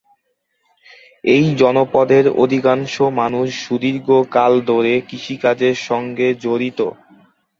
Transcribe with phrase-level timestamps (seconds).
[1.23, 6.79] এই জনপদের অধিকাংশ মানুষ সুদীর্ঘ কাল ধরে কৃষিকাজের সঙ্গে জড়িত।